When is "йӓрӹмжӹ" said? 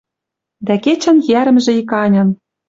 1.29-1.71